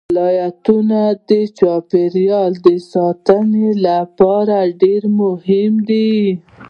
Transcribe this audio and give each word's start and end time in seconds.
ولایتونه 0.11 1.01
د 1.29 1.31
چاپیریال 1.59 2.53
ساتنې 2.93 3.69
لپاره 3.87 4.57
ډېر 4.81 5.01
مهم 5.19 5.73
دي. 5.89 6.11